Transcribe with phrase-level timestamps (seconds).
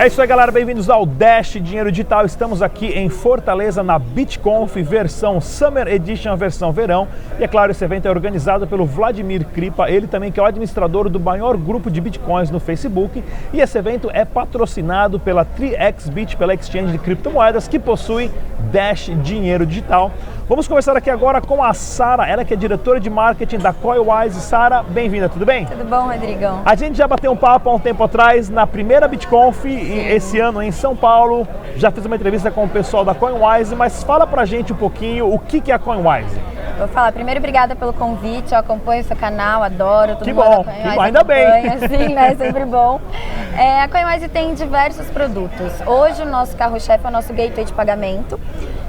[0.00, 0.50] É isso aí, galera.
[0.50, 2.24] Bem-vindos ao Dash Dinheiro Digital.
[2.24, 7.06] Estamos aqui em Fortaleza na BitConf, versão Summer Edition, versão verão.
[7.38, 10.46] E é claro, esse evento é organizado pelo Vladimir Kripa, ele também que é o
[10.46, 13.22] administrador do maior grupo de Bitcoins no Facebook.
[13.52, 18.30] E esse evento é patrocinado pela 3xBit, pela exchange de criptomoedas que possui
[18.70, 20.10] Dash Dinheiro Digital.
[20.48, 24.40] Vamos conversar aqui agora com a Sara, ela que é diretora de marketing da Coilwise.
[24.40, 25.66] Sara, bem-vinda, tudo bem?
[25.66, 26.62] Tudo bom, Rodrigão?
[26.64, 30.62] A gente já bateu um papo há um tempo atrás na primeira BitConf esse ano
[30.62, 31.46] em São Paulo.
[31.76, 35.32] Já fiz uma entrevista com o pessoal da Coinwise, mas fala pra gente um pouquinho
[35.32, 36.36] o que é a Coinwise.
[36.80, 40.46] Vou falar, primeiro, obrigada pelo convite, eu acompanho o seu canal, adoro, todo que mundo
[40.46, 41.46] bom, que bom, ainda bem.
[41.86, 42.98] Sim, né, sempre bom.
[43.54, 45.74] É, a Coinwise tem diversos produtos.
[45.86, 48.40] Hoje o nosso carro-chefe é o nosso gateway de pagamento.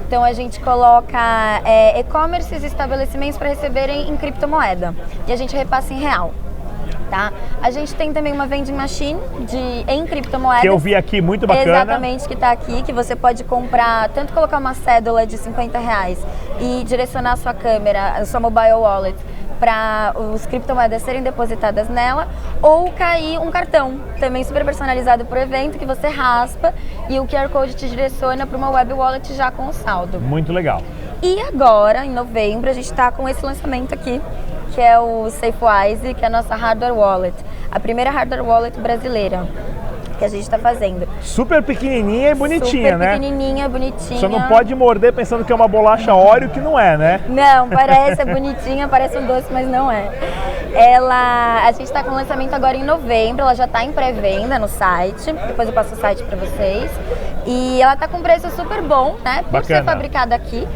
[0.06, 1.18] Então a gente coloca
[1.66, 4.94] é, e-commerces e estabelecimentos para receberem em criptomoeda
[5.26, 6.32] e a gente repassa em real.
[7.12, 7.30] Tá?
[7.60, 10.62] A gente tem também uma vending machine de, em criptomoedas.
[10.62, 11.70] Que eu vi aqui, muito bacana.
[11.70, 16.18] Exatamente, que está aqui, que você pode comprar, tanto colocar uma cédula de 50 reais
[16.58, 19.14] e direcionar a sua câmera, a sua mobile wallet,
[19.60, 22.28] para os criptomoedas serem depositadas nela,
[22.62, 26.72] ou cair um cartão, também super personalizado para o evento, que você raspa
[27.10, 30.18] e o QR Code te direciona para uma web wallet já com o saldo.
[30.18, 30.82] Muito legal.
[31.22, 34.18] E agora, em novembro, a gente está com esse lançamento aqui,
[34.74, 37.34] que é o SafeWise, que é a nossa hardware wallet,
[37.70, 39.46] a primeira hardware wallet brasileira
[40.22, 41.08] que a gente está fazendo.
[41.20, 43.14] Super pequenininha e bonitinha, Super né?
[43.14, 44.20] pequenininha, bonitinha.
[44.20, 47.20] Você não pode morder pensando que é uma bolacha óleo, que não é, né?
[47.28, 50.10] Não, parece, é bonitinha, parece um doce, mas não é.
[50.74, 54.60] Ela, a gente está com o lançamento agora em novembro, ela já está em pré-venda
[54.60, 56.90] no site, depois eu passo o site para vocês.
[57.44, 59.42] E ela está com preço super bom, né?
[59.42, 59.80] Por Bacana.
[59.80, 60.66] ser fabricada aqui.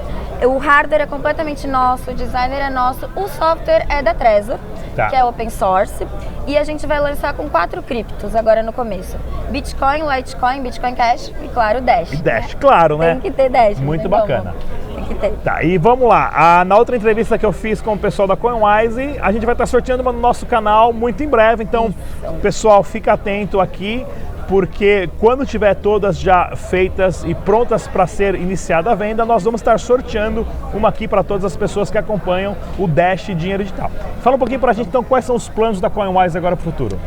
[0.44, 4.58] O hardware é completamente nosso, o designer é nosso, o software é da Trezor,
[4.94, 5.08] Tá.
[5.08, 6.06] que é open source.
[6.46, 9.16] E a gente vai lançar com quatro criptos agora no começo:
[9.50, 12.12] Bitcoin, Litecoin, Bitcoin Cash e, claro, Dash.
[12.12, 13.12] E Dash, claro, né?
[13.12, 13.78] Tem que ter Dash.
[13.78, 14.22] Muito tem como.
[14.22, 14.54] bacana.
[14.94, 15.32] Tem que ter.
[15.42, 16.30] Tá, e vamos lá.
[16.34, 19.54] Ah, na outra entrevista que eu fiz com o pessoal da Coinwise, a gente vai
[19.54, 21.62] estar sorteando uma no nosso canal muito em breve.
[21.64, 21.86] Então,
[22.22, 22.32] Isso.
[22.40, 24.06] pessoal, fica atento aqui,
[24.48, 29.60] porque quando tiver todas já feitas e prontas para ser iniciada a venda, nós vamos
[29.60, 33.90] estar sorteando uma aqui para todas as pessoas que acompanham o Dash Dinheiro Digital.
[34.20, 36.62] Fala um pouquinho para a gente, então, quais são os planos da Coinwise agora para
[36.62, 36.98] o futuro?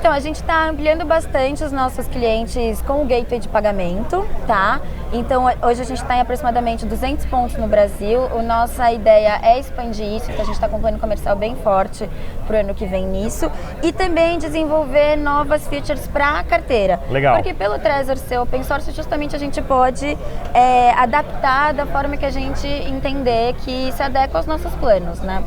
[0.00, 4.80] Então, a gente está ampliando bastante os nossos clientes com o gateway de pagamento, tá?
[5.12, 8.24] Então, hoje a gente está em aproximadamente 200 pontos no Brasil.
[8.34, 11.54] A nossa ideia é expandir isso, então a gente está com um plano comercial bem
[11.56, 12.08] forte
[12.46, 13.52] para o ano que vem nisso.
[13.82, 16.98] E também desenvolver novas features para a carteira.
[17.10, 17.34] Legal.
[17.34, 20.16] Porque pelo Trezor ser open source, justamente a gente pode
[20.54, 25.44] é, adaptar da forma que a gente entender que se adequa aos nossos planos, né?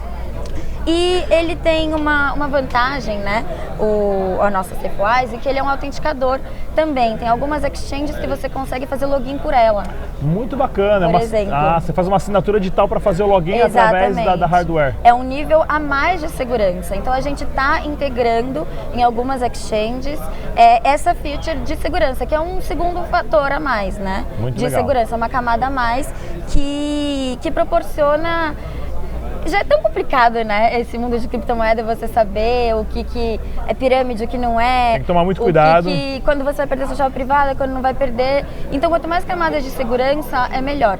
[0.86, 3.46] E ele tem uma, uma vantagem, né?
[3.80, 6.40] O, a nossa Stepwise, que ele é um autenticador
[6.76, 7.18] também.
[7.18, 9.84] Tem algumas exchanges que você consegue fazer login por ela.
[10.22, 11.06] Muito bacana.
[11.06, 11.54] Por uma- exemplo.
[11.54, 14.96] Ah, você faz uma assinatura digital para fazer o login através da, da hardware.
[15.04, 16.96] É um nível a mais de segurança.
[16.96, 20.20] Então a gente está integrando em algumas exchanges
[20.56, 24.26] é, essa feature de segurança, que é um segundo fator a mais, né?
[24.40, 24.82] Muito de legal.
[24.82, 26.14] segurança, uma camada a mais
[26.50, 28.54] que, que proporciona.
[29.46, 30.80] Já é tão complicado, né?
[30.80, 34.94] Esse mundo de criptomoeda, você saber o que, que é pirâmide, o que não é.
[34.94, 35.90] Tem que tomar muito cuidado.
[35.90, 38.46] Que, que quando você vai perder sua chave privada, quando não vai perder.
[38.72, 41.00] Então, quanto mais camadas de segurança, é melhor.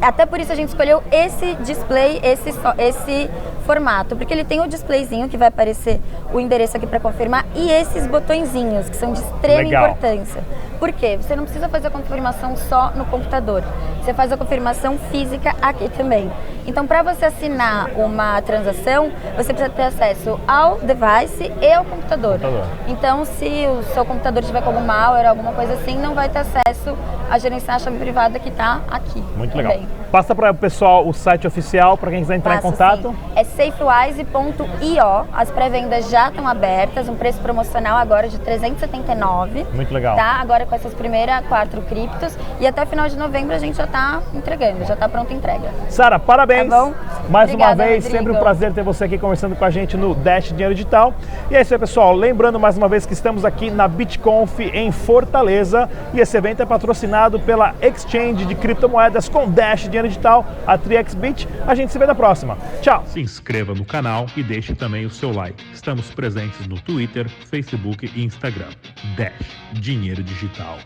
[0.00, 4.66] Até por isso a gente escolheu esse display, esse, esse formato, porque ele tem o
[4.66, 6.00] displayzinho que vai aparecer
[6.32, 9.84] o endereço aqui para confirmar e esses botõezinhos que são de extrema Legal.
[9.90, 10.42] importância.
[10.78, 11.18] Por quê?
[11.20, 13.62] Você não precisa fazer a confirmação só no computador.
[14.02, 16.32] Você faz a confirmação física aqui também.
[16.66, 22.40] Então, para você assinar uma transação, você precisa ter acesso ao device e ao computador.
[22.40, 22.64] Computador.
[22.88, 26.38] Então, se o seu computador tiver com algum malware, alguma coisa assim, não vai ter
[26.38, 26.96] acesso
[27.30, 29.22] a gerenciar a chave privada que está aqui.
[29.36, 29.80] Muito legal.
[30.10, 33.10] Passa para o pessoal o site oficial para quem quiser entrar em contato.
[33.10, 33.16] sim.
[33.36, 35.28] É safewise.io.
[35.32, 39.66] As pré-vendas já estão abertas, um preço promocional agora de 379.
[39.72, 40.16] Muito legal.
[40.16, 40.40] Tá?
[40.40, 44.20] Agora com essas primeiras quatro criptos e até final de novembro a gente já está
[44.34, 45.70] entregando, já está pronta a entrega.
[45.88, 46.68] Sara, parabéns.
[46.68, 46.92] Tá bom?
[47.28, 48.18] Mais uma Obrigada, vez, Rodrigo.
[48.18, 51.14] sempre um prazer ter você aqui conversando com a gente no Dash Dinheiro Digital.
[51.48, 52.12] E é isso aí, pessoal.
[52.12, 56.66] Lembrando mais uma vez que estamos aqui na BitConf em Fortaleza e esse evento é
[56.66, 61.46] patrocinado pela Exchange de criptomoedas com Dash Dinheiro Digital, a 3xBit.
[61.66, 62.56] A gente se vê na próxima.
[62.80, 63.04] Tchau.
[63.06, 65.62] Se inscreva no canal e deixe também o seu like.
[65.72, 68.70] Estamos presentes no Twitter, Facebook e Instagram.
[69.16, 69.32] Dash
[69.72, 70.78] Dinheiro Digital.